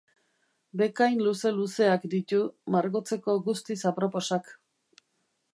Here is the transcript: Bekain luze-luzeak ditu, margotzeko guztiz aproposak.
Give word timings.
Bekain 0.79 1.19
luze-luzeak 1.25 2.09
ditu, 2.15 2.41
margotzeko 2.77 3.39
guztiz 3.51 3.81
aproposak. 3.93 4.55